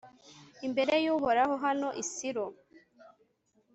imbere 0.65 0.93
y'uhoraho, 1.05 1.53
hano 1.65 1.89
i 2.01 2.03
silo 2.11 2.45